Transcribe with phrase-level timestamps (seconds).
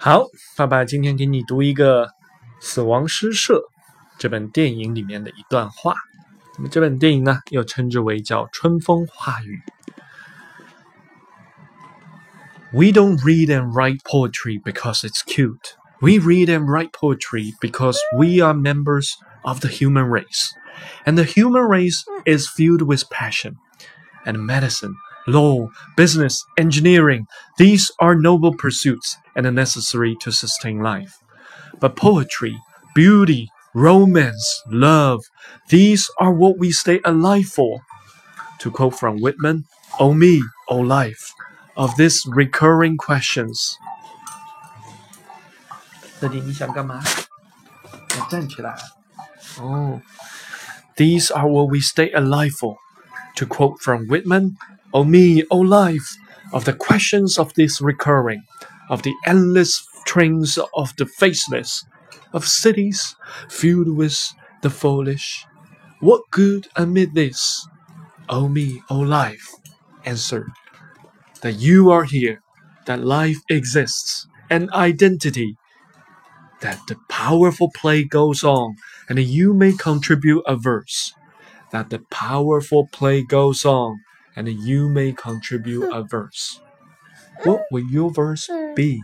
[0.00, 0.24] 好，
[0.56, 2.06] 爸爸今天给你读一个《
[2.60, 3.54] 死亡诗社》
[4.18, 5.94] 这本电影里面的一段话。
[6.56, 9.60] 那么这本电影呢，又称之为叫《春风化雨》。
[12.72, 15.76] We don't read and write poetry because it's cute.
[16.00, 19.12] We read and write poetry because we are members
[19.42, 20.50] of the human race.
[21.06, 23.56] And the human race is filled with passion
[24.26, 24.94] and medicine
[25.26, 27.26] law, business, engineering,
[27.58, 31.18] these are noble pursuits and necessary to sustain life.
[31.80, 32.56] But poetry,
[32.94, 35.24] beauty, romance, love,
[35.68, 37.80] these are what we stay alive for.
[38.60, 39.64] To quote from Whitman,
[39.98, 41.32] O me, O life,
[41.76, 43.76] of these recurring questions.
[46.18, 47.02] 这里你想干嘛？
[48.18, 48.74] 要站起来。
[49.58, 50.00] 哦，
[50.96, 52.76] These are what we stay alive for.
[53.36, 54.56] To quote from Whitman,
[54.93, 56.17] O me, O life,
[56.53, 58.43] of the questions of this recurring,
[58.89, 61.85] of the endless trains of the faceless,
[62.33, 63.15] of cities
[63.49, 65.45] filled with the foolish.
[65.99, 67.67] What good amid this?
[68.29, 69.55] O me, O life,
[70.05, 70.47] answer
[71.41, 72.41] that you are here,
[72.85, 75.55] that life exists, an identity,
[76.61, 78.75] that the powerful play goes on,
[79.09, 81.13] and you may contribute a verse,
[81.71, 83.99] that the powerful play goes on,
[84.35, 86.61] and you may contribute a verse.
[87.43, 89.03] What will your verse be?